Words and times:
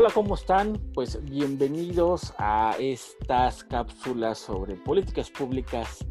Hola, 0.00 0.10
¿cómo 0.14 0.36
están? 0.36 0.80
Pues 0.94 1.20
bienvenidos 1.24 2.32
a 2.38 2.76
estas 2.78 3.64
cápsulas 3.64 4.38
sobre 4.38 4.76
políticas 4.76 5.28
públicas 5.28 6.06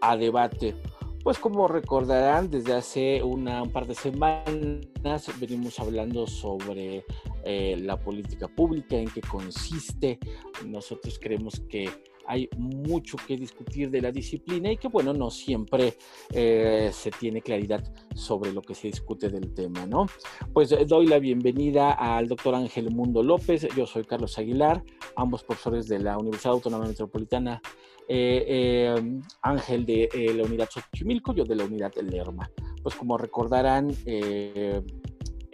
a 0.00 0.16
debate. 0.16 0.76
Pues 1.24 1.40
como 1.40 1.66
recordarán, 1.66 2.48
desde 2.48 2.74
hace 2.74 3.24
una, 3.24 3.64
un 3.64 3.72
par 3.72 3.88
de 3.88 3.96
semanas 3.96 5.40
venimos 5.40 5.80
hablando 5.80 6.28
sobre 6.28 7.04
eh, 7.44 7.76
la 7.82 7.98
política 7.98 8.46
pública, 8.46 8.94
en 8.94 9.10
qué 9.10 9.20
consiste. 9.20 10.20
Nosotros 10.64 11.18
creemos 11.20 11.58
que 11.68 11.90
hay 12.26 12.48
mucho 12.56 13.16
que 13.26 13.36
discutir 13.36 13.90
de 13.90 14.00
la 14.00 14.10
disciplina 14.10 14.72
y 14.72 14.76
que, 14.76 14.88
bueno, 14.88 15.12
no 15.12 15.30
siempre 15.30 15.94
eh, 16.32 16.90
se 16.92 17.10
tiene 17.10 17.40
claridad 17.40 17.82
sobre 18.14 18.52
lo 18.52 18.62
que 18.62 18.74
se 18.74 18.88
discute 18.88 19.28
del 19.28 19.52
tema, 19.54 19.86
¿no? 19.86 20.06
Pues 20.52 20.72
eh, 20.72 20.84
doy 20.86 21.06
la 21.06 21.18
bienvenida 21.18 21.92
al 21.92 22.28
doctor 22.28 22.54
Ángel 22.54 22.90
Mundo 22.90 23.22
López, 23.22 23.66
yo 23.76 23.86
soy 23.86 24.04
Carlos 24.04 24.38
Aguilar, 24.38 24.82
ambos 25.16 25.44
profesores 25.44 25.88
de 25.88 25.98
la 25.98 26.18
Universidad 26.18 26.54
Autónoma 26.54 26.86
Metropolitana, 26.86 27.60
eh, 28.06 28.94
Ángel 29.42 29.86
de 29.86 30.34
la 30.36 30.44
unidad 30.44 30.68
Xochimilco, 30.70 31.34
yo 31.34 31.44
de 31.44 31.56
la 31.56 31.64
unidad 31.64 31.94
Lerma. 31.94 32.50
Pues 32.82 32.94
como 32.94 33.16
recordarán, 33.16 33.94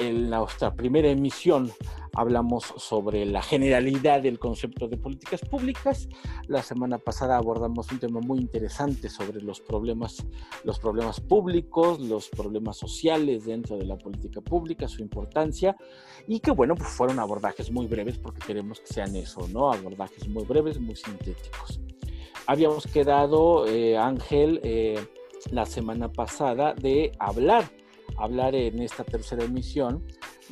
en 0.00 0.30
nuestra 0.30 0.74
primera 0.74 1.08
emisión 1.08 1.70
hablamos 2.14 2.74
sobre 2.76 3.24
la 3.26 3.42
generalidad 3.42 4.22
del 4.22 4.38
concepto 4.38 4.88
de 4.88 4.96
políticas 4.96 5.40
públicas. 5.40 6.08
La 6.48 6.62
semana 6.62 6.98
pasada 6.98 7.36
abordamos 7.36 7.90
un 7.92 7.98
tema 7.98 8.20
muy 8.20 8.38
interesante 8.38 9.08
sobre 9.08 9.42
los 9.42 9.60
problemas, 9.60 10.24
los 10.64 10.78
problemas 10.78 11.20
públicos, 11.20 12.00
los 12.00 12.28
problemas 12.28 12.76
sociales 12.76 13.44
dentro 13.44 13.76
de 13.76 13.86
la 13.86 13.96
política 13.96 14.40
pública, 14.40 14.88
su 14.88 15.02
importancia 15.02 15.76
y 16.26 16.40
que 16.40 16.50
bueno, 16.50 16.74
pues 16.74 16.88
fueron 16.90 17.18
abordajes 17.18 17.70
muy 17.70 17.86
breves 17.86 18.18
porque 18.18 18.40
queremos 18.46 18.80
que 18.80 18.92
sean 18.92 19.14
eso, 19.16 19.46
¿no? 19.48 19.72
Abordajes 19.72 20.28
muy 20.28 20.44
breves, 20.44 20.80
muy 20.80 20.96
sintéticos. 20.96 21.80
Habíamos 22.46 22.86
quedado, 22.86 23.66
eh, 23.66 23.96
Ángel, 23.96 24.60
eh, 24.64 24.98
la 25.50 25.66
semana 25.66 26.10
pasada 26.10 26.74
de 26.74 27.12
hablar 27.18 27.70
hablar 28.16 28.54
en 28.54 28.80
esta 28.82 29.04
tercera 29.04 29.44
emisión 29.44 30.04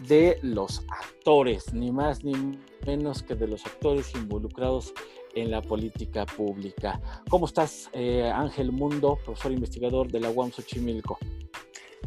de 0.06 0.38
los 0.42 0.84
actores, 0.88 1.72
ni 1.72 1.90
más 1.90 2.24
ni 2.24 2.58
menos 2.86 3.22
que 3.22 3.34
de 3.34 3.48
los 3.48 3.64
actores 3.66 4.14
involucrados 4.14 4.94
en 5.34 5.50
la 5.50 5.62
política 5.62 6.26
pública. 6.26 7.00
¿Cómo 7.28 7.46
estás, 7.46 7.90
eh, 7.92 8.30
Ángel 8.34 8.72
Mundo, 8.72 9.18
profesor 9.24 9.52
investigador 9.52 10.10
de 10.10 10.20
la 10.20 10.30
UAM 10.30 10.50
Xochimilco? 10.50 11.18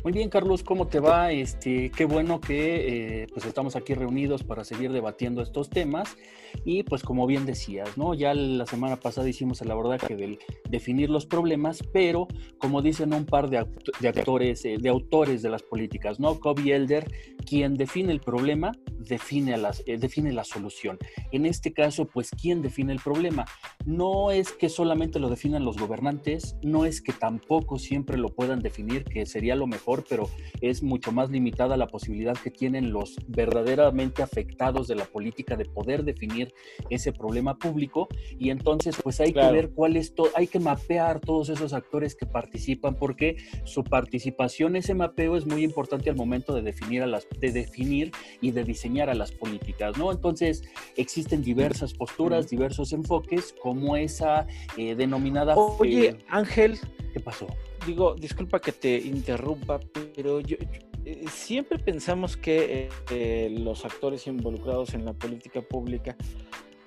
Muy 0.04 0.14
bien, 0.14 0.30
Carlos, 0.30 0.64
¿cómo 0.64 0.88
te 0.88 1.00
va? 1.00 1.32
Este, 1.32 1.92
qué 1.92 2.06
bueno 2.06 2.42
que 2.42 3.22
eh, 3.22 3.28
pues 3.32 3.46
estamos 3.46 3.76
aquí 3.76 3.94
reunidos 3.94 4.44
para 4.44 4.64
seguir 4.64 4.92
debatiendo 4.92 5.44
estos 5.44 5.70
temas. 5.70 6.18
Y 6.66 6.82
pues 6.82 7.04
como 7.04 7.28
bien 7.28 7.46
decías, 7.46 7.98
¿no? 7.98 8.16
Ya 8.16 8.34
la 8.34 8.66
semana 8.66 8.96
pasada 9.00 9.30
hicimos 9.30 9.62
el 9.62 9.70
abordaje 9.70 10.16
del 10.16 10.40
definir 10.68 11.12
los 11.12 11.28
problemas, 11.28 11.84
pero 11.94 12.28
como 12.58 12.82
dicen 12.82 13.14
un 13.14 13.26
par 13.26 13.50
de, 13.52 13.60
actores, 13.60 14.66
eh, 14.66 14.78
de 14.80 14.90
autores 14.90 15.44
de 15.44 15.50
las 15.50 15.62
políticas, 15.62 16.20
¿no? 16.20 16.40
Kobe 16.40 16.74
Elder, 16.74 17.06
quien 17.42 17.76
define 17.76 18.12
el 18.12 18.22
problema, 18.22 18.72
define, 18.98 19.58
las, 19.58 19.84
eh, 19.86 19.98
define 19.98 20.32
la 20.32 20.44
solución. 20.44 20.98
En 21.32 21.46
este 21.46 21.74
caso, 21.74 22.06
pues, 22.06 22.30
¿quién 22.32 22.62
define 22.62 22.94
el 22.94 23.00
problema? 23.00 23.46
No 23.86 24.32
es 24.32 24.52
que 24.52 24.70
solamente 24.70 25.20
lo 25.20 25.30
definan 25.30 25.66
los 25.66 25.78
gobernantes, 25.78 26.56
no 26.62 26.86
es 26.86 27.02
que 27.02 27.14
tampoco 27.14 27.80
siempre 27.80 28.18
lo 28.18 28.30
puedan 28.30 28.60
definir, 28.60 29.04
que 29.04 29.26
sería 29.26 29.56
lo 29.56 29.68
mejor 29.68 30.04
pero 30.08 30.30
es 30.62 30.84
mucho 30.84 31.12
más 31.12 31.30
limitada 31.30 31.78
la 31.78 31.88
posibilidad 31.88 32.38
que 32.38 32.52
tienen 32.52 32.92
los 32.92 33.16
verdaderamente 33.28 34.22
afectados 34.22 34.88
de 34.88 34.96
la 34.96 35.06
política 35.06 35.56
de 35.56 35.66
poder 35.66 36.04
definir 36.04 36.54
ese 36.90 37.12
problema 37.12 37.58
público 37.58 38.08
y 38.38 38.50
entonces 38.50 38.96
pues 39.02 39.20
hay 39.20 39.34
que 39.34 39.52
ver 39.52 39.72
cuál 39.72 39.98
es 39.98 40.14
todo, 40.14 40.30
hay 40.36 40.48
que 40.48 40.60
mapear 40.60 41.20
todos 41.20 41.50
esos 41.50 41.74
actores 41.74 42.16
que 42.16 42.26
participan 42.26 42.96
porque 42.96 43.38
su 43.64 43.84
participación, 43.84 44.76
ese 44.76 44.94
mapeo 44.94 45.36
es 45.36 45.46
muy 45.46 45.64
importante 45.64 46.10
al 46.10 46.16
momento 46.16 46.54
de 46.54 46.62
definir 46.62 47.04
a 47.04 47.08
las, 47.08 47.28
de 47.40 47.52
definir 47.52 48.12
y 48.42 48.52
de 48.52 48.64
diseñar 48.64 49.10
a 49.10 49.14
las 49.14 49.32
políticas, 49.32 49.98
¿no? 49.98 50.12
Entonces 50.12 50.64
existen 50.98 51.42
diversas 51.42 51.94
posturas, 51.94 52.50
diversos 52.50 52.94
enfoques, 52.94 53.54
como 53.62 53.96
esa 53.96 54.48
eh, 54.78 54.96
denominada. 54.96 55.56
Oye, 55.56 56.10
eh, 56.10 56.18
Ángel, 56.30 56.80
¿qué 57.14 57.20
pasó? 57.20 57.48
digo, 57.86 58.16
disculpa 58.16 58.60
que 58.60 58.72
te 58.72 58.98
interrumpa, 58.98 59.80
pero 60.16 60.40
yo, 60.40 60.58
eh, 61.06 61.26
siempre 61.30 61.80
pensamos 61.80 62.38
que 62.38 62.90
eh, 63.10 63.50
los 63.60 63.86
actores 63.86 64.28
involucrados 64.28 64.94
en 64.94 65.06
la 65.06 65.14
política 65.14 65.62
pública 65.62 66.16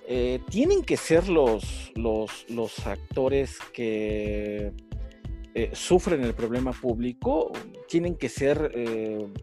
eh, 0.06 0.40
tienen 0.50 0.82
que 0.82 0.96
ser 0.96 1.28
los, 1.28 1.92
los, 1.94 2.46
los 2.48 2.86
actores 2.86 3.58
que 3.72 4.72
sufren 5.72 6.22
el 6.22 6.34
problema 6.34 6.72
público, 6.72 7.52
tienen 7.88 8.16
que 8.16 8.28
ser 8.28 8.72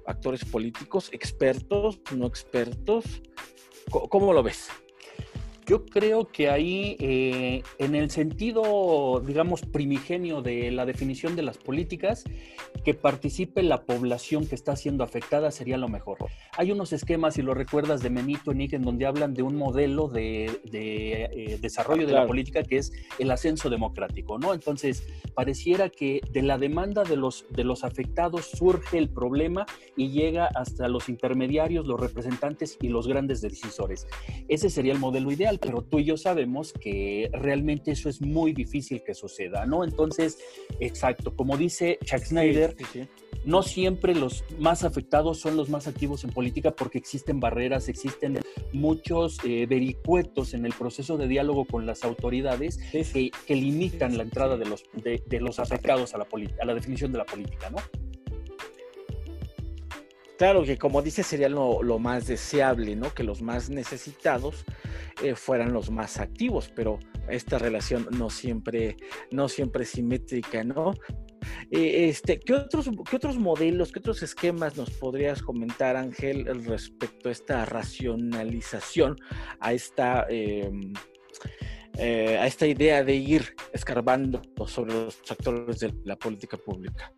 actores 0.05 0.43
políticos, 0.45 1.09
expertos, 1.11 1.99
no 2.15 2.27
expertos. 2.27 3.21
¿Cómo 3.89 4.33
lo 4.33 4.43
ves? 4.43 4.69
Yo 5.67 5.85
creo 5.85 6.27
que 6.27 6.49
ahí, 6.49 6.97
eh, 6.99 7.63
en 7.77 7.95
el 7.95 8.09
sentido, 8.09 9.21
digamos, 9.25 9.61
primigenio 9.61 10.41
de 10.41 10.71
la 10.71 10.85
definición 10.85 11.35
de 11.35 11.43
las 11.43 11.57
políticas, 11.57 12.23
que 12.83 12.93
participe 12.93 13.61
la 13.61 13.83
población 13.83 14.47
que 14.47 14.55
está 14.55 14.75
siendo 14.75 15.03
afectada 15.03 15.51
sería 15.51 15.77
lo 15.77 15.87
mejor. 15.87 16.17
Hay 16.57 16.71
unos 16.71 16.93
esquemas, 16.93 17.35
si 17.35 17.43
lo 17.43 17.53
recuerdas, 17.53 18.01
de 18.01 18.09
Menito 18.09 18.53
Nick, 18.53 18.73
en 18.73 18.81
donde 18.81 19.05
hablan 19.05 19.33
de 19.33 19.43
un 19.43 19.55
modelo 19.55 20.07
de, 20.07 20.59
eh, 20.73 21.57
desarrollo 21.61 22.07
de 22.07 22.13
la 22.13 22.25
política 22.25 22.63
que 22.63 22.77
es 22.77 22.91
el 23.19 23.29
ascenso 23.29 23.69
democrático, 23.69 24.39
¿no? 24.39 24.53
Entonces, 24.53 25.07
pareciera 25.35 25.89
que 25.89 26.21
de 26.31 26.41
la 26.41 26.57
demanda 26.57 27.03
de 27.03 27.17
los, 27.17 27.45
de 27.49 27.63
los 27.63 27.83
afectados 27.83 28.47
surge 28.47 28.97
el 28.97 29.09
problema 29.09 29.65
y 29.95 30.09
llega 30.09 30.49
hasta 30.55 30.87
los 30.87 31.07
intermediarios, 31.07 31.85
los 31.85 31.99
representantes 31.99 32.77
y 32.81 32.89
los 32.89 33.07
grandes 33.07 33.41
decisores. 33.41 34.07
Ese 34.47 34.69
sería 34.69 34.93
el 34.93 34.99
modelo 34.99 35.31
ideal 35.31 35.50
pero 35.59 35.81
tú 35.81 35.99
y 35.99 36.05
yo 36.05 36.17
sabemos 36.17 36.73
que 36.73 37.29
realmente 37.33 37.91
eso 37.91 38.09
es 38.09 38.21
muy 38.21 38.53
difícil 38.53 39.03
que 39.03 39.13
suceda, 39.13 39.65
¿no? 39.65 39.83
Entonces, 39.83 40.37
exacto, 40.79 41.35
como 41.35 41.57
dice 41.57 41.99
Chuck 42.03 42.23
Snyder, 42.23 42.75
no 43.45 43.63
siempre 43.63 44.13
los 44.13 44.43
más 44.59 44.83
afectados 44.83 45.39
son 45.39 45.57
los 45.57 45.69
más 45.69 45.87
activos 45.87 46.23
en 46.23 46.31
política 46.31 46.71
porque 46.71 46.97
existen 46.97 47.39
barreras, 47.39 47.89
existen 47.89 48.39
muchos 48.71 49.37
eh, 49.43 49.65
vericuetos 49.67 50.53
en 50.53 50.65
el 50.65 50.73
proceso 50.73 51.17
de 51.17 51.27
diálogo 51.27 51.65
con 51.65 51.85
las 51.85 52.03
autoridades 52.03 52.77
que, 52.91 53.31
limitan 53.47 54.17
la 54.17 54.23
entrada 54.23 54.57
de 54.57 54.65
los, 54.65 54.83
de, 54.93 55.39
los 55.39 55.59
afectados 55.59 56.13
a 56.13 56.17
la, 56.17 56.27
a 56.61 56.65
la 56.65 56.73
definición 56.73 57.11
de 57.11 57.17
la 57.17 57.25
política, 57.25 57.69
¿no? 57.69 57.77
Claro 60.41 60.63
que 60.63 60.75
como 60.75 61.03
dice 61.03 61.21
sería 61.21 61.49
lo, 61.49 61.99
más 61.99 62.25
deseable, 62.25 62.95
¿no? 62.95 63.13
Que 63.13 63.23
los 63.23 63.43
más 63.43 63.69
necesitados 63.69 64.65
eh, 65.21 65.35
fueran 65.35 65.71
los 65.71 65.91
más 65.91 66.19
activos, 66.19 66.71
pero 66.75 66.97
esta 67.29 67.59
relación 67.59 68.07
no 68.17 68.31
siempre, 68.31 68.97
no 69.29 69.47
siempre 69.47 69.83
es 69.83 69.91
simétrica, 69.91 70.63
¿no? 70.63 70.95
Eh, 71.69 72.09
este, 72.09 72.39
¿qué, 72.39 72.55
otros, 72.55 72.89
¿Qué 73.07 73.17
otros 73.17 73.37
modelos, 73.37 73.91
qué 73.91 73.99
otros 73.99 74.23
esquemas 74.23 74.75
nos 74.77 74.89
podrías 74.89 75.43
comentar, 75.43 75.95
Ángel, 75.95 76.47
respecto 76.65 77.29
a 77.29 77.31
esta 77.31 77.63
racionalización, 77.65 79.17
a 79.59 79.73
esta, 79.73 80.25
em, 80.27 80.91
eh, 81.99 82.39
a 82.39 82.47
esta 82.47 82.65
idea 82.65 83.03
de 83.03 83.13
ir 83.13 83.55
escarbando 83.73 84.41
sobre 84.65 84.91
los 84.91 85.21
actores 85.29 85.77
de 85.81 85.93
la 86.03 86.15
política 86.15 86.57
pública? 86.57 87.13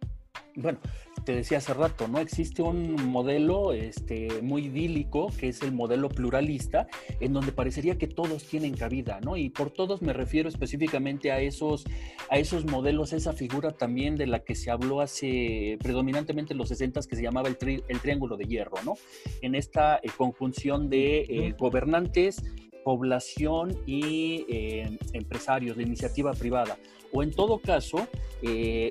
Bueno, 0.56 0.80
te 1.24 1.36
decía 1.36 1.58
hace 1.58 1.74
rato, 1.74 2.08
¿no? 2.08 2.20
Existe 2.20 2.62
un 2.62 3.08
modelo 3.10 3.74
este, 3.74 4.42
muy 4.42 4.66
idílico, 4.66 5.32
que 5.40 5.50
es 5.50 5.62
el 5.62 5.72
modelo 5.72 6.10
pluralista, 6.10 6.88
en 7.20 7.34
donde 7.34 7.52
parecería 7.52 7.98
que 7.98 8.08
todos 8.08 8.44
tienen 8.44 8.76
cabida, 8.76 9.20
¿no? 9.22 9.38
Y 9.38 9.50
por 9.50 9.72
todos 9.72 10.02
me 10.02 10.14
refiero 10.14 10.50
específicamente 10.50 11.32
a 11.32 11.40
esos, 11.40 11.86
a 12.30 12.38
esos 12.38 12.66
modelos, 12.66 13.14
esa 13.14 13.34
figura 13.34 13.72
también 13.72 14.16
de 14.16 14.28
la 14.28 14.40
que 14.40 14.56
se 14.56 14.72
habló 14.72 15.02
hace 15.02 15.78
predominantemente 15.82 16.54
en 16.54 16.60
los 16.60 16.70
60 16.70 16.94
que 17.08 17.16
se 17.16 17.24
llamaba 17.24 17.50
el, 17.50 17.84
el 17.88 18.00
triángulo 18.00 18.38
de 18.38 18.46
hierro, 18.46 18.76
¿no? 18.86 18.96
En 19.42 19.56
esta 19.56 19.98
eh, 19.98 20.10
conjunción 20.16 20.90
de 20.90 21.22
eh, 21.22 21.56
gobernantes, 21.58 22.44
población 22.84 23.78
y 23.86 24.46
eh, 24.50 24.98
empresarios 25.14 25.78
de 25.78 25.84
iniciativa 25.84 26.34
privada. 26.34 26.78
O 27.12 27.22
en 27.22 27.32
todo 27.32 27.60
caso, 27.60 28.08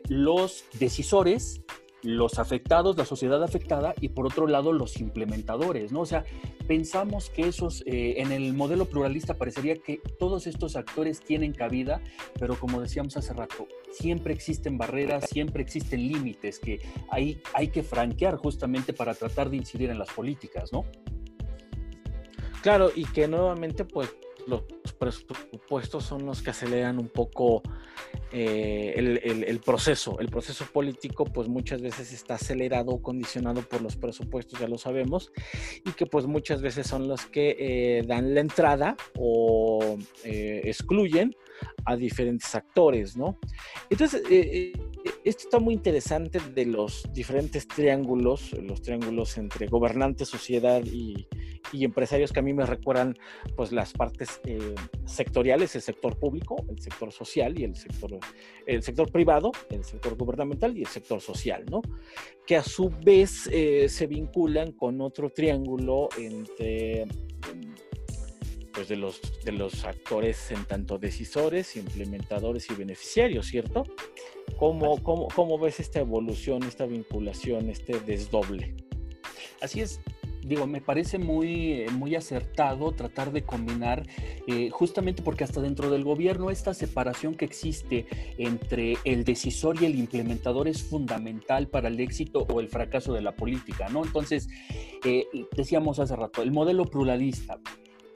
los 0.09 0.65
decisores 0.79 1.61
los 2.03 2.39
afectados, 2.39 2.97
la 2.97 3.05
sociedad 3.05 3.43
afectada 3.43 3.95
y 4.01 4.09
por 4.09 4.27
otro 4.27 4.47
lado 4.47 4.73
los 4.73 5.01
implementadores, 5.01 5.93
¿no? 5.93 6.01
O 6.01 6.07
sea, 6.07 6.25
pensamos 6.67 7.31
que 7.31 7.43
esos, 7.43 7.83
eh, 7.87 8.15
en 8.19 8.33
el 8.33 8.55
modelo 8.55 8.87
pluralista 8.87 9.35
parecería 9.35 9.77
que 9.77 10.01
todos 10.19 10.47
estos 10.47 10.77
actores 10.77 11.21
tienen 11.21 11.53
cabida, 11.53 12.01
pero 12.39 12.59
como 12.59 12.81
decíamos 12.81 13.17
hace 13.17 13.33
rato, 13.33 13.69
siempre 13.91 14.35
existen 14.35 14.79
barreras, 14.79 15.29
siempre 15.31 15.63
existen 15.63 16.09
límites 16.09 16.59
que 16.59 16.81
hay, 17.11 17.41
hay 17.55 17.69
que 17.69 17.83
franquear 17.83 18.37
justamente 18.37 18.93
para 18.93 19.15
tratar 19.15 19.51
de 19.51 19.59
incidir 19.59 19.91
en 19.91 19.99
las 19.99 20.11
políticas, 20.11 20.73
¿no? 20.73 20.85
Claro, 22.63 22.91
y 22.95 23.05
que 23.05 23.27
nuevamente 23.27 23.85
pues 23.85 24.15
los 24.47 24.63
presupuestos 25.03 26.05
son 26.05 26.27
los 26.27 26.43
que 26.43 26.51
aceleran 26.51 27.01
un 27.01 27.09
poco 27.09 27.61
eh, 28.31 28.95
el, 28.97 29.59
proceso. 29.59 30.21
El 30.21 30.29
proceso 30.29 30.65
político, 30.67 31.25
pues 31.25 31.49
muchas 31.49 31.83
veces 31.83 32.13
está 32.13 32.37
acelerado 32.37 32.93
o 32.93 33.03
condicionado 33.03 33.63
por 33.63 33.83
los 33.83 33.97
presupuestos, 33.97 34.61
ya 34.61 34.69
lo 34.69 34.79
sabemos, 34.79 35.33
y 35.85 35.91
que 35.91 36.07
pues 36.07 36.27
muchas 36.27 36.63
veces 36.63 36.87
son 36.87 37.09
los 37.09 37.27
que 37.27 37.57
eh, 37.59 38.03
dan 38.07 38.33
la 38.33 38.43
entrada 38.43 38.97
o 39.19 39.99
eh, 40.23 40.61
excluyen 40.67 41.35
a 41.85 41.97
diferentes 41.97 42.55
actores, 42.55 43.17
¿no? 43.17 43.41
Entonces, 43.91 44.23
esto 45.25 45.45
está 45.45 45.59
muy 45.59 45.75
interesante 45.75 46.39
de 46.55 46.65
los 46.65 47.09
diferentes 47.13 47.67
triángulos, 47.67 48.53
los 48.53 48.83
triángulos 48.83 49.37
entre 49.37 49.67
gobernantes, 49.67 50.29
sociedad 50.29 50.81
y, 50.85 51.27
y 51.73 51.85
empresarios 51.85 52.33
que 52.33 52.41
a 52.41 52.43
mí 52.43 52.53
me 52.53 52.67
recuerdan 52.67 53.17
pues 53.57 53.73
las 53.73 53.93
partes 53.93 54.41
eh, 54.45 54.75
sectoriales, 55.05 55.75
el 55.75 55.83
sector 55.83 56.19
público, 56.19 56.65
el 56.69 56.81
sector 56.81 57.13
social 57.13 57.59
y 57.59 57.65
el 57.65 57.75
sector, 57.75 58.19
el 58.67 58.83
sector 58.83 59.11
privado, 59.11 59.53
el 59.71 59.85
sector 59.85 60.17
gubernamental 60.17 60.77
y 60.77 60.83
el 60.83 60.89
sector 60.89 61.21
social, 61.21 61.65
¿no? 61.71 61.83
Que 62.47 62.57
a 62.57 62.63
su 62.63 62.91
vez 62.91 63.49
eh, 63.51 63.89
se 63.89 64.07
vinculan 64.07 64.73
con 64.73 65.01
otro 65.01 65.31
triángulo 65.31 66.09
entre 66.19 67.07
pues 68.73 68.89
de 68.89 68.97
los, 68.97 69.21
de 69.45 69.53
los 69.53 69.85
actores 69.85 70.51
en 70.51 70.65
tanto 70.65 70.99
decisores, 70.99 71.77
implementadores 71.77 72.71
y 72.71 72.75
beneficiarios, 72.75 73.47
¿cierto? 73.47 73.85
¿Cómo, 74.57 75.03
cómo, 75.03 75.29
cómo 75.29 75.59
ves 75.59 75.81
esta 75.81 76.01
evolución, 76.01 76.63
esta 76.63 76.87
vinculación, 76.87 77.69
este 77.69 78.01
desdoble? 78.01 78.75
Así 79.61 79.81
es, 79.81 80.01
digo, 80.45 80.67
me 80.67 80.81
parece 80.81 81.19
muy, 81.19 81.87
muy 81.93 82.15
acertado 82.15 82.93
tratar 82.93 83.33
de 83.33 83.43
combinar, 83.43 84.07
eh, 84.47 84.71
justamente 84.71 85.23
porque 85.23 85.45
hasta 85.45 85.61
dentro 85.61 85.91
del 85.91 86.05
gobierno 86.05 86.51
esta 86.51 86.75
separación 86.75 87.35
que 87.35 87.45
existe 87.45 88.07
entre 88.39 88.97
el 89.05 89.25
decisor 89.25 89.81
y 89.81 89.87
el 89.87 89.99
implementador 89.99 90.69
es 90.69 90.83
fundamental 90.83 91.69
para 91.69 91.89
el 91.89 92.01
éxito 92.01 92.47
o 92.53 92.61
el 92.61 92.69
fracaso 92.69 93.13
de 93.13 93.23
la 93.23 93.35
política, 93.35 93.89
¿no? 93.89 94.05
Entonces, 94.05 94.49
eh, 95.05 95.27
decíamos 95.57 95.99
hace 95.99 96.17
rato, 96.17 96.43
el 96.43 96.53
modelo 96.53 96.85
pluralista, 96.85 97.59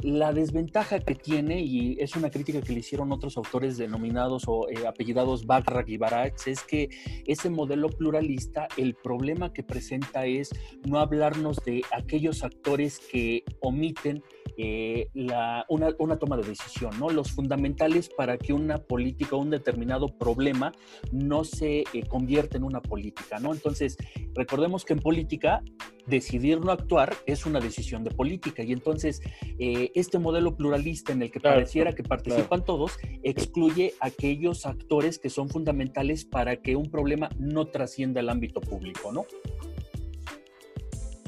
la 0.02 0.32
desventaja 0.32 1.00
que 1.00 1.14
tiene, 1.14 1.60
y 1.60 1.96
es 2.00 2.16
una 2.16 2.30
crítica 2.30 2.60
que 2.60 2.72
le 2.72 2.80
hicieron 2.80 3.12
otros 3.12 3.36
autores 3.36 3.76
denominados 3.76 4.44
o 4.46 4.68
eh, 4.68 4.86
apellidados 4.86 5.46
Bachrach 5.46 5.88
y 5.88 5.96
Baratz, 5.96 6.46
es 6.46 6.62
que 6.62 6.88
ese 7.26 7.50
modelo 7.50 7.88
pluralista, 7.88 8.68
el 8.76 8.94
problema 8.94 9.52
que 9.52 9.62
presenta 9.62 10.26
es 10.26 10.50
no 10.84 10.98
hablarnos 10.98 11.58
de 11.64 11.82
aquellos 11.92 12.42
actores 12.42 12.98
que 12.98 13.44
omiten 13.60 14.22
eh, 14.58 15.08
la, 15.14 15.66
una, 15.68 16.18
toma 16.18 16.36
de 16.36 16.44
decisión, 16.44 16.98
¿no? 16.98 17.10
Los 17.10 17.32
fundamentales 17.32 18.08
para 18.08 18.38
que 18.38 18.52
una 18.52 18.78
política 18.78 19.36
o 19.36 19.40
un 19.40 19.50
determinado 19.50 20.08
problema 20.08 20.72
no 21.12 21.44
se 21.44 21.80
eh, 21.80 22.02
convierta 22.08 22.56
en 22.56 22.64
una 22.64 22.80
política, 22.80 23.38
¿no? 23.38 23.52
Entonces, 23.52 23.96
recordemos 24.34 24.84
que 24.84 24.94
en 24.94 25.00
política 25.00 25.62
decidir 26.06 26.60
no 26.60 26.72
actuar 26.72 27.16
es 27.26 27.46
una 27.46 27.60
decisión 27.60 28.04
de 28.04 28.10
política 28.10 28.62
y 28.62 28.72
entonces 28.72 29.20
eh, 29.58 29.90
este 29.94 30.18
modelo 30.18 30.56
pluralista 30.56 31.12
en 31.12 31.22
el 31.22 31.30
que 31.30 31.40
pareciera 31.40 31.94
que 31.94 32.02
participan 32.04 32.64
todos 32.64 32.96
excluye 33.24 33.94
aquellos 34.00 34.66
actores 34.66 35.18
que 35.18 35.30
son 35.30 35.48
fundamentales 35.48 36.24
para 36.24 36.56
que 36.56 36.76
un 36.76 36.90
problema 36.90 37.28
no 37.38 37.66
trascienda 37.66 38.20
el 38.20 38.28
ámbito 38.28 38.60
público, 38.60 39.12
¿no? 39.12 39.26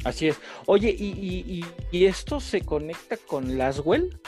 Así 0.08 0.28
es. 0.28 0.40
Oye, 0.64 0.88
¿y, 0.98 1.62
esto 1.92 2.40
se 2.40 2.62
conecta 2.62 3.18
con 3.18 3.58
Laswell? 3.58 4.18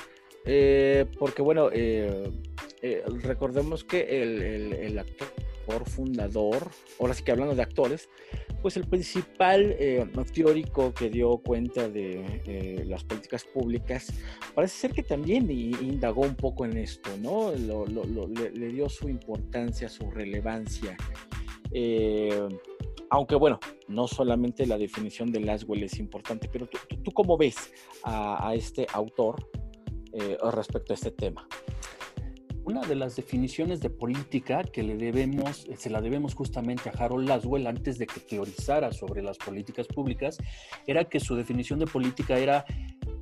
Eh, 0.44 1.06
porque 1.18 1.40
bueno, 1.40 1.70
eh, 1.72 2.30
eh, 2.82 3.02
recordemos 3.22 3.82
que 3.82 4.22
el, 4.22 4.98
actor 4.98 5.88
fundador, 5.88 6.68
ahora 6.98 7.14
sí 7.14 7.22
que 7.22 7.32
hablando 7.32 7.54
de 7.54 7.62
actores, 7.62 8.10
pues 8.60 8.76
el 8.76 8.86
principal 8.88 9.74
teórico 10.34 10.92
que 10.92 11.08
dio 11.08 11.38
cuenta 11.38 11.88
de 11.88 12.84
las 12.86 13.02
políticas 13.04 13.44
públicas, 13.44 14.12
parece 14.54 14.76
ser 14.76 14.90
que 14.90 15.02
también 15.02 15.50
indagó 15.50 16.22
un 16.22 16.34
poco 16.34 16.66
en 16.66 16.76
esto, 16.76 17.10
¿no? 17.22 17.52
le, 17.52 18.50
le, 18.50 18.68
dio 18.68 18.90
su 18.90 19.08
importancia, 19.08 19.88
su 19.88 20.10
relevancia 20.10 20.94
aunque 23.10 23.34
bueno, 23.34 23.58
no 23.90 24.06
solamente 24.06 24.66
la 24.66 24.78
definición 24.78 25.32
de 25.32 25.40
Laswell 25.40 25.82
es 25.82 25.98
importante, 25.98 26.48
pero 26.50 26.68
tú, 26.68 27.10
cómo 27.12 27.36
ves 27.36 27.72
a, 28.04 28.54
este 28.54 28.86
autor 28.92 29.50
eh, 30.12 30.38
respecto 30.52 30.92
a 30.92 30.94
este 30.94 31.10
tema. 31.10 31.46
Una 32.64 32.82
de 32.82 32.94
las 32.94 33.16
definiciones 33.16 33.80
de 33.80 33.90
política 33.90 34.62
que 34.62 34.82
le 34.82 34.96
debemos, 34.96 35.66
se 35.76 35.90
la 35.90 36.00
debemos 36.00 36.34
justamente 36.34 36.88
a 36.88 36.92
Harold 36.92 37.28
Laswell 37.28 37.66
antes 37.66 37.98
de 37.98 38.06
que 38.06 38.20
teorizara 38.20 38.92
sobre 38.92 39.22
las 39.22 39.38
políticas 39.38 39.88
públicas, 39.88 40.38
era 40.86 41.04
que 41.06 41.18
su 41.18 41.34
definición 41.34 41.80
de 41.80 41.86
política 41.86 42.38
era 42.38 42.64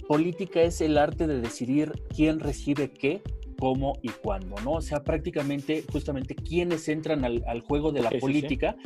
política 0.06 0.62
es 0.62 0.81
el 0.81 0.99
arte 0.99 1.26
de 1.26 1.41
decidir 1.41 1.93
quién 2.14 2.41
recibe 2.41 2.91
qué 2.91 3.23
cómo 3.59 3.99
y 4.03 4.09
cuándo, 4.09 4.56
¿no? 4.64 4.75
O 4.75 4.81
sea, 4.81 5.03
prácticamente, 5.03 5.85
justamente, 5.91 6.35
quiénes 6.35 6.88
entran 6.88 7.25
al, 7.25 7.61
juego 7.61 7.91
de 7.91 8.03
la 8.03 8.11
política 8.11 8.76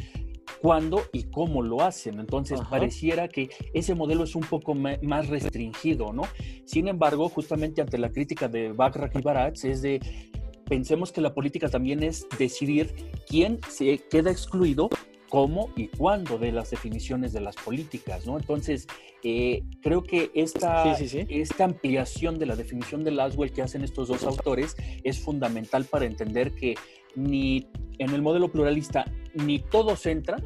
cuándo 0.62 1.02
y 1.12 1.24
cómo 1.24 1.60
lo 1.62 1.82
hacen. 1.82 2.20
Entonces, 2.20 2.60
pareciera 2.70 3.26
que 3.26 3.50
ese 3.74 3.96
modelo 3.96 4.22
es 4.22 4.36
un 4.36 4.44
poco 4.44 4.74
más 4.74 5.28
restringido, 5.28 6.12
¿no? 6.12 6.22
Sin 6.64 6.86
embargo, 6.86 7.28
justamente 7.28 7.82
ante 7.82 7.98
la 7.98 8.10
crítica 8.10 8.48
de 8.48 8.72
Bachrach 8.72 9.16
y 9.16 9.22
Baratz 9.22 9.64
es 9.64 9.82
de 9.82 10.00
pensemos 10.66 11.12
que 11.12 11.20
la 11.20 11.34
política 11.34 11.68
también 11.68 12.02
es 12.02 12.26
decidir 12.38 12.94
quién 13.26 13.58
se 13.68 13.98
queda 13.98 14.30
excluido 14.30 14.88
cómo 15.28 15.70
y 15.76 15.88
cuándo 15.88 16.38
de 16.38 16.52
las 16.52 16.70
definiciones 16.70 17.32
de 17.32 17.40
las 17.40 17.56
políticas, 17.56 18.26
¿no? 18.26 18.38
Entonces, 18.38 18.86
eh, 19.24 19.62
creo 19.82 20.02
que 20.02 20.30
esta, 20.34 20.94
esta 20.94 21.64
ampliación 21.64 22.38
de 22.38 22.46
la 22.46 22.54
definición 22.54 23.02
de 23.02 23.12
Laswell 23.12 23.52
que 23.52 23.62
hacen 23.62 23.82
estos 23.82 24.08
dos 24.08 24.24
autores 24.24 24.76
es 25.02 25.18
fundamental 25.20 25.86
para 25.86 26.04
entender 26.04 26.52
que 26.52 26.74
ni 27.16 27.66
en 27.98 28.10
el 28.10 28.20
modelo 28.20 28.52
pluralista 28.52 29.06
ni 29.34 29.58
todos 29.58 30.06
entran, 30.06 30.42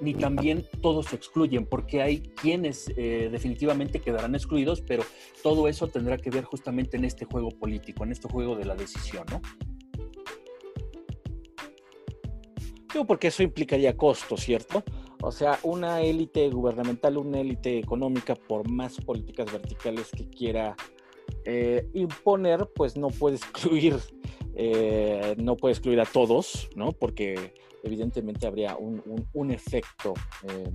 ni 0.00 0.14
también 0.14 0.64
todos 0.82 1.06
se 1.06 1.16
excluyen, 1.16 1.66
porque 1.66 2.02
hay 2.02 2.20
quienes 2.20 2.92
eh, 2.96 3.28
definitivamente 3.30 4.00
quedarán 4.00 4.34
excluidos, 4.34 4.82
pero 4.82 5.02
todo 5.42 5.68
eso 5.68 5.88
tendrá 5.88 6.18
que 6.18 6.30
ver 6.30 6.44
justamente 6.44 6.96
en 6.96 7.04
este 7.04 7.24
juego 7.24 7.50
político, 7.50 8.04
en 8.04 8.12
este 8.12 8.28
juego 8.28 8.56
de 8.56 8.64
la 8.64 8.74
decisión, 8.74 9.24
¿no? 9.30 9.40
Digo, 12.92 13.06
porque 13.06 13.28
eso 13.28 13.42
implicaría 13.42 13.96
costos, 13.96 14.40
¿cierto? 14.40 14.82
O 15.22 15.32
sea, 15.32 15.58
una 15.62 16.02
élite 16.02 16.48
gubernamental, 16.48 17.16
una 17.16 17.40
élite 17.40 17.78
económica, 17.78 18.34
por 18.34 18.68
más 18.70 18.96
políticas 18.96 19.50
verticales 19.52 20.10
que 20.10 20.28
quiera 20.28 20.76
eh, 21.44 21.88
imponer, 21.94 22.68
pues 22.74 22.96
no 22.96 23.08
puede 23.08 23.36
excluir 23.36 23.96
eh, 24.58 25.36
no 25.36 25.54
puede 25.54 25.74
excluir 25.74 26.00
a 26.00 26.06
todos, 26.06 26.70
¿no? 26.74 26.92
Porque 26.92 27.52
evidentemente 27.86 28.46
habría 28.46 28.76
un, 28.76 29.50
efecto 29.50 30.14
eh, 30.48 30.70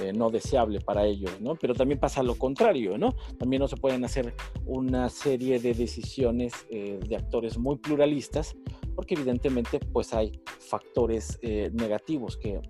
eh, 0.00 0.12
no 0.12 0.30
deseable 0.30 0.80
para 0.80 1.04
ellos, 1.04 1.40
¿no? 1.40 1.54
Pero 1.54 1.74
también 1.74 2.00
pasa 2.00 2.22
lo 2.22 2.34
contrario, 2.34 2.98
¿no? 2.98 3.14
También 3.38 3.60
no 3.60 3.68
se 3.68 3.76
pueden 3.76 4.04
hacer 4.04 4.34
una 4.66 5.08
serie 5.08 5.58
de 5.60 5.74
decisiones 5.74 6.52
de 6.70 7.16
actores 7.16 7.56
muy 7.58 7.76
pluralistas 7.76 8.54
porque 8.94 9.14
evidentemente 9.14 9.78
pues 9.78 10.12
hay 10.12 10.32
factores 10.58 11.38
negativos 11.72 12.36
que, 12.36 12.60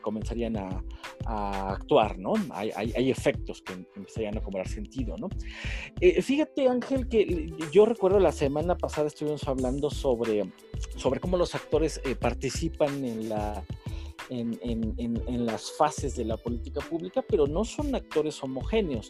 comenzarían 0.00 0.56
a, 0.56 0.82
actuar, 1.24 2.18
¿no? 2.18 2.34
Hay, 2.50 3.10
efectos 3.10 3.62
que 3.62 3.72
empezarían 3.96 4.36
a 4.38 4.42
cobrar 4.42 4.68
sentido, 4.68 5.16
¿no? 5.16 5.28
fíjate 6.20 6.68
Ángel 6.68 7.08
que 7.08 7.52
yo 7.70 7.86
recuerdo 7.86 8.18
la 8.18 8.32
semana 8.32 8.76
pasada 8.76 9.06
estuvimos 9.06 9.46
hablando 9.46 9.90
sobre, 9.90 10.50
sobre 10.96 11.20
cómo 11.20 11.36
los 11.36 11.54
actores 11.54 12.00
participan 12.20 13.04
en 13.04 13.28
la 13.28 13.64
en, 14.30 15.46
las 15.46 15.72
fases 15.72 16.16
de 16.16 16.24
la 16.24 16.36
política 16.36 16.80
pública, 16.80 17.24
pero 17.26 17.46
no 17.46 17.64
son 17.64 17.94
actores 17.94 18.42
homogéneos, 18.42 19.08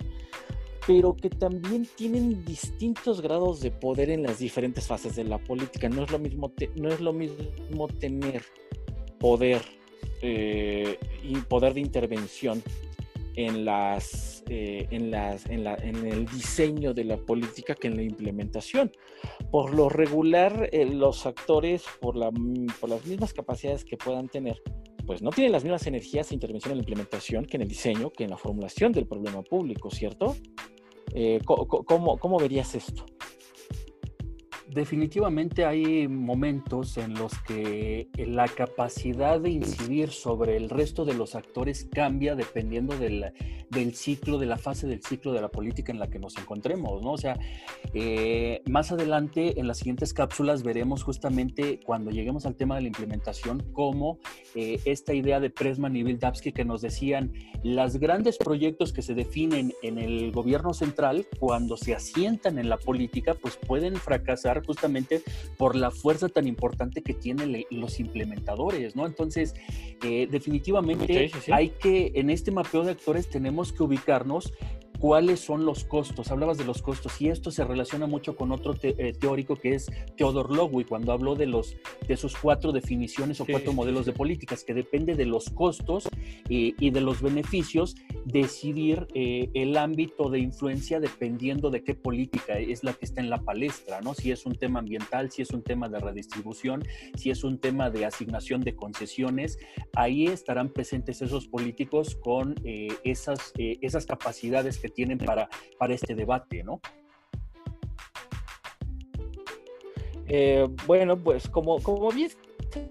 pero 0.86 1.14
que 1.14 1.30
también 1.30 1.86
tienen 1.96 2.44
distintos 2.44 3.20
grados 3.20 3.60
de 3.60 3.70
poder 3.70 4.10
en 4.10 4.22
las 4.22 4.38
diferentes 4.38 4.86
fases 4.86 5.16
de 5.16 5.24
la 5.24 5.38
política. 5.38 5.88
No 5.88 6.04
es 6.04 6.10
lo 6.10 6.18
mismo, 6.18 6.52
no 6.76 6.88
es 6.88 7.00
lo 7.00 7.12
mismo 7.12 7.88
tener 7.98 8.42
poder 9.18 9.62
eh, 10.22 10.98
y 11.22 11.36
poder 11.36 11.74
de 11.74 11.80
intervención 11.80 12.62
en 13.36 13.64
las, 13.64 14.44
eh, 14.48 14.86
en, 14.90 15.10
las 15.10 15.46
en, 15.46 15.64
la, 15.64 15.74
en, 15.76 16.06
el 16.06 16.26
diseño 16.26 16.92
de 16.92 17.04
la 17.04 17.16
política 17.16 17.74
que 17.74 17.88
en 17.88 17.96
la 17.96 18.02
implementación. 18.02 18.92
Por 19.50 19.74
lo 19.74 19.88
regular, 19.88 20.68
eh, 20.72 20.84
los 20.84 21.26
actores, 21.26 21.84
por, 22.00 22.16
la, 22.16 22.30
por 22.80 22.90
las 22.90 23.06
mismas 23.06 23.32
capacidades 23.32 23.84
que 23.84 23.96
puedan 23.96 24.28
tener, 24.28 24.60
pues 25.06 25.22
no 25.22 25.30
tienen 25.30 25.52
las 25.52 25.64
mismas 25.64 25.86
energías 25.86 26.30
e 26.30 26.34
intervención 26.34 26.72
en 26.72 26.78
la 26.78 26.82
implementación 26.82 27.44
que 27.44 27.56
en 27.56 27.62
el 27.62 27.68
diseño, 27.68 28.10
que 28.10 28.24
en 28.24 28.30
la 28.30 28.36
formulación 28.36 28.92
del 28.92 29.06
problema 29.06 29.42
público, 29.42 29.90
¿cierto? 29.90 30.36
¿Cómo, 31.44 32.18
¿Cómo 32.18 32.38
verías 32.38 32.74
esto? 32.74 33.04
Definitivamente 34.68 35.66
hay 35.66 36.08
momentos 36.08 36.96
en 36.96 37.12
los 37.12 37.32
que 37.42 38.08
la 38.16 38.48
capacidad 38.48 39.38
de 39.38 39.50
incidir 39.50 40.08
sobre 40.08 40.56
el 40.56 40.70
resto 40.70 41.04
de 41.04 41.12
los 41.12 41.34
actores 41.34 41.86
cambia 41.92 42.34
dependiendo 42.34 42.96
del, 43.72 43.94
ciclo, 43.94 44.38
de 44.38 44.46
la 44.46 44.58
fase 44.58 44.86
del 44.86 45.02
ciclo 45.02 45.32
de 45.32 45.40
la 45.40 45.48
política 45.48 45.92
en 45.92 45.98
la 45.98 46.08
que 46.08 46.18
nos 46.18 46.36
encontremos, 46.36 47.02
¿no? 47.02 47.12
O 47.12 47.18
sea, 47.18 47.38
eh, 47.94 48.62
más 48.66 48.92
adelante 48.92 49.58
en 49.60 49.66
las 49.66 49.78
siguientes 49.78 50.14
cápsulas 50.14 50.62
veremos 50.62 51.02
justamente 51.02 51.80
cuando 51.84 52.10
lleguemos 52.10 52.46
al 52.46 52.54
tema 52.54 52.76
de 52.76 52.82
la 52.82 52.88
implementación 52.88 53.62
cómo 53.72 54.18
eh, 54.54 54.80
esta 54.84 55.14
idea 55.14 55.40
de 55.40 55.50
Presman 55.50 55.96
y 55.96 56.02
Bildavsky 56.02 56.52
que 56.52 56.64
nos 56.64 56.82
decían 56.82 57.32
los 57.62 57.96
grandes 57.96 58.38
proyectos 58.38 58.92
que 58.92 59.02
se 59.02 59.14
definen 59.14 59.72
en 59.82 59.98
el 59.98 60.32
gobierno 60.32 60.74
central 60.74 61.26
cuando 61.38 61.76
se 61.76 61.94
asientan 61.94 62.58
en 62.58 62.68
la 62.68 62.76
política 62.76 63.34
pues 63.34 63.56
pueden 63.56 63.96
fracasar 63.96 64.64
justamente 64.64 65.22
por 65.56 65.76
la 65.76 65.90
fuerza 65.90 66.28
tan 66.28 66.46
importante 66.46 67.02
que 67.02 67.14
tienen 67.14 67.64
los 67.70 68.00
implementadores, 68.00 68.96
¿no? 68.96 69.06
Entonces, 69.06 69.54
eh, 70.02 70.28
definitivamente 70.30 71.30
hay 71.52 71.70
que, 71.70 72.12
en 72.14 72.30
este 72.30 72.50
mapeo 72.50 72.84
de 72.84 72.92
actores 72.92 73.28
tenemos 73.28 73.61
que 73.70 73.84
ubicarnos 73.84 74.52
cuáles 75.02 75.40
son 75.40 75.66
los 75.66 75.82
costos. 75.82 76.30
Hablabas 76.30 76.58
de 76.58 76.64
los 76.64 76.80
costos 76.80 77.20
y 77.20 77.28
esto 77.28 77.50
se 77.50 77.64
relaciona 77.64 78.06
mucho 78.06 78.36
con 78.36 78.52
otro 78.52 78.76
eh, 78.84 79.12
teórico 79.18 79.56
que 79.56 79.74
es 79.74 79.90
Theodor 80.16 80.54
Lowy 80.54 80.84
cuando 80.84 81.10
habló 81.10 81.34
de 81.34 81.46
los 81.46 81.74
de 82.06 82.16
sus 82.16 82.36
cuatro 82.36 82.70
definiciones 82.70 83.40
o 83.40 83.44
cuatro 83.44 83.72
modelos 83.72 84.06
de 84.06 84.12
políticas 84.12 84.62
que 84.62 84.74
depende 84.74 85.16
de 85.16 85.26
los 85.26 85.50
costos 85.50 86.08
eh, 86.48 86.74
y 86.78 86.90
de 86.90 87.00
los 87.00 87.20
beneficios 87.20 87.96
decidir 88.26 89.08
eh, 89.12 89.50
el 89.54 89.76
ámbito 89.76 90.30
de 90.30 90.38
influencia 90.38 91.00
dependiendo 91.00 91.70
de 91.70 91.82
qué 91.82 91.96
política 91.96 92.60
es 92.60 92.84
la 92.84 92.92
que 92.92 93.04
está 93.04 93.20
en 93.20 93.28
la 93.28 93.38
palestra, 93.38 94.02
¿no? 94.02 94.14
Si 94.14 94.30
es 94.30 94.46
un 94.46 94.54
tema 94.54 94.78
ambiental, 94.78 95.32
si 95.32 95.42
es 95.42 95.50
un 95.50 95.64
tema 95.64 95.88
de 95.88 95.98
redistribución, 95.98 96.84
si 97.16 97.30
es 97.30 97.42
un 97.42 97.58
tema 97.58 97.90
de 97.90 98.06
asignación 98.06 98.60
de 98.60 98.76
concesiones, 98.76 99.58
ahí 99.96 100.28
estarán 100.28 100.68
presentes 100.68 101.22
esos 101.22 101.48
políticos 101.48 102.14
con 102.14 102.54
esas, 103.02 103.52
esas 103.56 104.06
capacidades 104.06 104.78
que 104.78 104.91
tienen 104.94 105.18
para, 105.18 105.48
para 105.78 105.94
este 105.94 106.14
debate, 106.14 106.62
¿no? 106.62 106.80
Eh, 110.26 110.66
bueno, 110.86 111.16
pues 111.16 111.48
como, 111.48 111.82
como 111.82 112.10
bien 112.10 112.30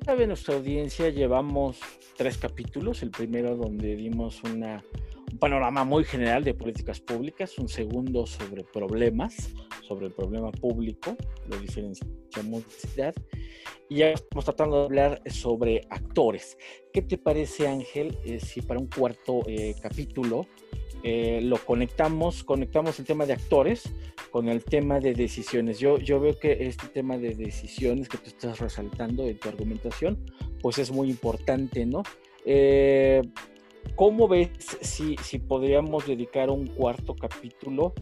sabe 0.05 0.27
nuestra 0.27 0.55
audiencia, 0.55 1.10
llevamos 1.10 1.79
tres 2.17 2.38
capítulos. 2.38 3.01
El 3.01 3.12
primero 3.12 3.55
donde 3.55 3.96
dimos 3.96 4.43
un 4.43 4.81
panorama 5.39 5.84
muy 5.84 6.03
general 6.03 6.43
de 6.43 6.53
políticas 6.53 7.00
públicas, 7.00 7.58
un 7.58 7.67
segundo 7.67 8.25
sobre 8.25 8.63
problemas, 8.63 9.50
sobre 9.88 10.08
el 10.08 10.12
problema 10.13 10.51
público, 10.51 11.15
lo 11.48 11.58
diferenciamos 11.58 12.63
y 13.89 13.96
ya 13.98 14.12
estamos 14.12 14.46
tratando 14.46 14.79
de 14.79 14.86
hablar 14.86 15.22
sobre 15.29 15.81
actores. 15.89 16.58
¿Qué 16.93 17.01
te 17.01 17.17
parece, 17.17 17.67
Ángel, 17.67 18.17
eh, 18.24 18.39
si 18.39 18.62
para 18.62 18.79
un 18.79 18.88
cuarto 18.88 19.41
eh, 19.48 19.75
capítulo 19.81 20.48
eh, 21.03 21.39
lo 21.41 21.58
conectamos, 21.58 22.43
conectamos 22.43 23.00
el 23.00 23.05
tema 23.05 23.25
de 23.25 23.34
actores 23.34 23.91
con 24.29 24.50
el 24.50 24.63
tema 24.63 25.00
de 25.00 25.13
decisiones. 25.13 25.79
Yo, 25.79 25.98
yo 25.98 26.20
veo 26.20 26.38
que 26.38 26.67
este 26.67 26.88
tema 26.88 27.17
de 27.17 27.36
decisiones 27.36 28.08
que 28.08 28.17
tú 28.17 28.27
estás 28.27 28.60
resaltando 28.60 29.27
en 29.27 29.38
tu 29.38 29.50
argumentación, 29.50 30.24
pues 30.62 30.77
es 30.77 30.91
muy 30.91 31.10
importante, 31.10 31.86
¿no? 31.86 32.03
Eh, 32.46 33.22
¿Cómo 33.96 34.27
ves 34.27 34.50
si, 34.81 35.15
si 35.17 35.39
podríamos 35.39 36.08
dedicar 36.08 36.50
un 36.50 36.67
cuarto 36.67 37.15
capítulo 37.15 37.93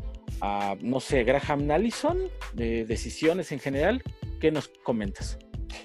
a, 0.41 0.75
no 0.81 0.99
sé, 0.99 1.23
Graham 1.23 1.71
Allison, 1.71 2.17
de 2.53 2.85
decisiones 2.85 3.51
en 3.51 3.59
general? 3.59 4.03
¿Qué 4.39 4.51
nos 4.51 4.67
comentas? 4.83 5.39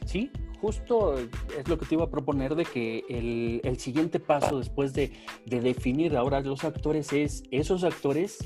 Sí, 0.04 0.30
justo 0.64 1.18
es 1.18 1.68
lo 1.68 1.78
que 1.78 1.85
te 1.85 1.94
iba 1.94 2.04
a 2.04 2.11
proponer 2.11 2.54
de 2.54 2.64
que 2.64 3.04
el, 3.11 3.78
siguiente 3.78 4.18
paso 4.18 4.59
después 4.59 4.94
de, 4.94 5.12
de, 5.44 5.61
definir 5.61 6.16
ahora 6.16 6.40
los 6.40 6.64
actores 6.64 7.12
es 7.12 7.42
esos 7.50 7.85
actores 7.85 8.38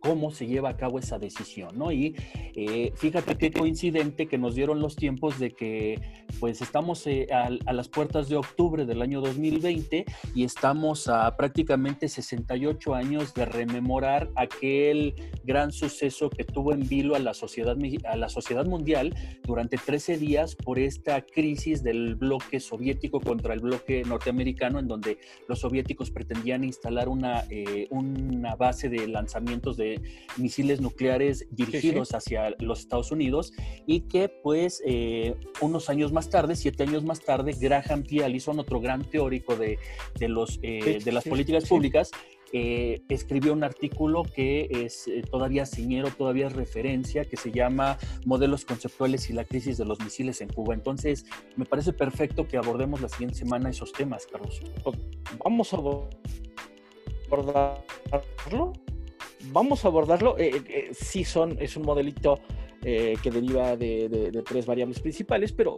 cómo 0.00 0.32
se 0.32 0.46
lleva 0.46 0.70
a 0.70 0.76
cabo 0.76 0.98
esa 0.98 1.20
decisión, 1.20 1.78
¿no? 1.78 1.92
Y 1.92 2.16
eh, 2.56 2.92
fíjate 2.96 3.38
qué 3.38 3.52
coincidente 3.52 4.26
que 4.26 4.38
nos 4.38 4.56
dieron 4.56 4.80
los 4.80 4.96
tiempos 4.96 5.38
de 5.38 5.52
que 5.52 6.00
pues 6.38 6.60
estamos 6.62 7.06
eh, 7.06 7.28
a, 7.32 7.72
las 7.72 7.88
puertas 7.88 8.28
de 8.28 8.36
octubre 8.36 8.84
del 8.84 9.02
año 9.02 9.20
2020 9.20 10.04
y 10.34 10.44
estamos 10.44 11.08
a 11.08 11.36
prácticamente 11.36 12.08
68 12.08 12.94
años 12.94 13.34
de 13.34 13.44
rememorar 13.44 14.30
aquel 14.36 15.14
gran 15.44 15.72
suceso 15.72 16.30
que 16.30 16.44
tuvo 16.44 16.72
en 16.72 16.88
vilo 16.88 17.14
a 17.14 17.18
la 17.18 17.34
sociedad, 17.34 17.76
a 18.04 18.16
la 18.16 18.28
sociedad 18.28 18.66
mundial 18.66 19.14
durante 19.44 19.76
13 19.78 20.18
días 20.18 20.54
por 20.56 20.78
esta 20.78 21.22
crisis 21.22 21.82
del 21.82 22.14
bloque 22.14 22.60
soviético 22.60 23.20
contra 23.20 23.54
el 23.54 23.60
bloque 23.60 24.02
norteamericano 24.04 24.78
en 24.78 24.88
donde 24.88 25.18
los 25.48 25.60
soviéticos 25.60 26.10
pretendían 26.10 26.64
instalar 26.64 27.08
una, 27.08 27.44
eh, 27.50 27.86
una 27.90 28.56
base 28.56 28.88
de 28.88 29.06
lanzamientos 29.08 29.76
de 29.76 30.00
misiles 30.36 30.80
nucleares 30.80 31.46
dirigidos 31.50 32.14
hacia 32.14 32.50
los 32.58 32.80
Estados 32.80 33.10
Unidos 33.10 33.52
y 33.86 34.00
que 34.02 34.28
pues 34.28 34.82
eh, 34.86 35.34
unos 35.60 35.88
años 35.90 36.12
más 36.12 36.25
tarde, 36.28 36.56
siete 36.56 36.82
años 36.82 37.04
más 37.04 37.20
tarde, 37.20 37.54
Graham 37.58 38.02
P. 38.02 38.24
Allison, 38.24 38.58
otro 38.58 38.80
gran 38.80 39.04
teórico 39.04 39.56
de, 39.56 39.78
de 40.18 40.28
los, 40.28 40.58
eh, 40.62 41.00
de 41.04 41.12
las 41.12 41.24
políticas 41.24 41.66
públicas, 41.68 42.10
eh, 42.52 43.02
escribió 43.08 43.52
un 43.52 43.64
artículo 43.64 44.22
que 44.22 44.68
es 44.70 45.10
todavía 45.30 45.66
señero, 45.66 46.10
todavía 46.10 46.46
es 46.46 46.52
referencia, 46.52 47.24
que 47.24 47.36
se 47.36 47.50
llama 47.50 47.98
Modelos 48.24 48.64
conceptuales 48.64 49.28
y 49.30 49.32
la 49.32 49.44
crisis 49.44 49.78
de 49.78 49.84
los 49.84 50.00
misiles 50.00 50.40
en 50.40 50.48
Cuba. 50.48 50.74
Entonces, 50.74 51.26
me 51.56 51.64
parece 51.64 51.92
perfecto 51.92 52.46
que 52.46 52.56
abordemos 52.56 53.00
la 53.00 53.08
siguiente 53.08 53.36
semana 53.36 53.70
esos 53.70 53.92
temas, 53.92 54.26
Carlos. 54.26 54.62
Vamos 55.42 55.72
a 55.74 55.76
abordarlo 57.28 58.72
vamos 59.52 59.84
a 59.84 59.88
abordarlo. 59.88 60.38
Eh, 60.38 60.62
eh, 60.68 60.90
sí, 60.92 61.24
son, 61.24 61.56
es 61.60 61.76
un 61.76 61.84
modelito 61.84 62.40
eh, 62.82 63.16
que 63.22 63.30
deriva 63.30 63.76
de, 63.76 64.42
tres 64.46 64.66
variables 64.66 65.00
principales, 65.00 65.52
pero 65.52 65.76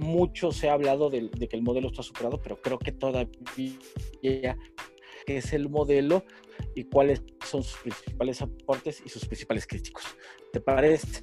mucho 0.00 0.50
se 0.50 0.68
ha 0.68 0.72
hablado 0.72 1.10
de, 1.10 1.30
que 1.30 1.56
el 1.56 1.62
modelo 1.62 1.88
está 1.88 2.02
superado, 2.02 2.40
pero 2.42 2.60
creo 2.60 2.78
que 2.78 2.92
todavía 2.92 4.56
es 5.26 5.52
el 5.52 5.68
modelo 5.68 6.24
y 6.74 6.84
cuáles 6.84 7.22
son 7.44 7.62
sus 7.62 7.78
principales 7.80 8.42
aportes 8.42 9.02
y 9.04 9.08
sus 9.08 9.26
principales 9.26 9.66
críticos. 9.66 10.04
¿Te 10.52 10.60
parece? 10.60 11.20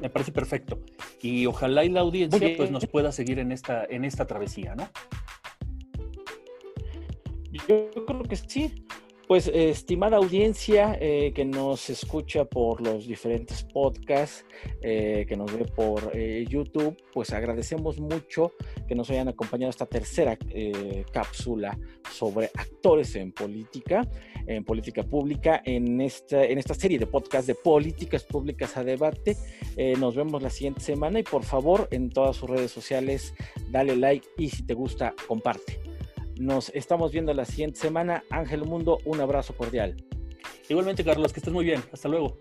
Me 0.00 0.10
parece 0.10 0.32
perfecto. 0.32 0.80
Y 1.20 1.46
ojalá 1.46 1.84
y 1.84 1.88
la 1.88 2.00
audiencia 2.00 2.56
pues, 2.56 2.70
nos 2.70 2.86
pueda 2.86 3.12
seguir 3.12 3.38
en 3.38 3.52
esta, 3.52 3.84
en 3.84 4.04
esta 4.04 4.26
travesía, 4.26 4.74
¿no? 4.74 4.88
Yo 7.68 7.90
creo 8.06 8.22
que 8.22 8.36
sí. 8.36 8.86
Pues, 9.32 9.48
estimada 9.48 10.18
audiencia 10.18 10.98
eh, 11.00 11.32
que 11.34 11.46
nos 11.46 11.88
escucha 11.88 12.44
por 12.44 12.82
los 12.82 13.06
diferentes 13.06 13.62
podcasts, 13.62 14.44
eh, 14.82 15.24
que 15.26 15.38
nos 15.38 15.50
ve 15.50 15.64
por 15.64 16.10
eh, 16.12 16.44
YouTube, 16.46 17.02
pues 17.14 17.32
agradecemos 17.32 17.98
mucho 17.98 18.52
que 18.86 18.94
nos 18.94 19.08
hayan 19.08 19.28
acompañado 19.28 19.70
esta 19.70 19.86
tercera 19.86 20.36
cápsula 21.10 21.78
sobre 22.10 22.50
actores 22.54 23.16
en 23.16 23.32
política, 23.32 24.06
en 24.46 24.64
política 24.64 25.02
pública, 25.02 25.62
en 25.64 26.02
esta, 26.02 26.44
en 26.44 26.58
esta 26.58 26.74
serie 26.74 26.98
de 26.98 27.06
podcasts 27.06 27.46
de 27.46 27.54
políticas 27.54 28.24
públicas 28.24 28.76
a 28.76 28.84
debate. 28.84 29.38
nos 29.98 30.14
vemos 30.14 30.42
la 30.42 30.50
siguiente 30.50 30.82
semana 30.82 31.20
y 31.20 31.22
por 31.22 31.42
favor 31.42 31.88
en 31.90 32.10
todas 32.10 32.36
sus 32.36 32.50
redes 32.50 32.70
sociales 32.70 33.32
dale 33.70 33.96
like 33.96 34.28
y 34.36 34.50
si 34.50 34.66
te 34.66 34.74
gusta 34.74 35.14
comparte. 35.26 35.91
Nos 36.42 36.70
estamos 36.70 37.12
viendo 37.12 37.32
la 37.34 37.44
siguiente 37.44 37.78
semana. 37.78 38.24
Ángel 38.28 38.64
Mundo, 38.64 38.98
un 39.04 39.20
abrazo 39.20 39.54
cordial. 39.56 39.94
Igualmente, 40.68 41.04
Carlos, 41.04 41.32
que 41.32 41.38
estés 41.38 41.54
muy 41.54 41.64
bien. 41.64 41.80
Hasta 41.92 42.08
luego. 42.08 42.36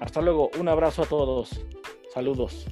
Hasta 0.00 0.22
luego. 0.22 0.48
Un 0.58 0.66
abrazo 0.66 1.02
a 1.02 1.06
todos. 1.06 1.50
Saludos. 2.14 2.66